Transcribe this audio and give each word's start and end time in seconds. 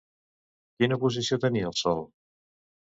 Quina 0.79 0.97
posició 1.05 1.41
tenia 1.47 1.71
el 1.73 1.79
sol? 1.85 2.05